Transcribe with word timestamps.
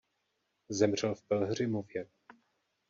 Zemřel 0.69 1.15
v 1.15 1.21
Pelhřimově. 1.23 2.07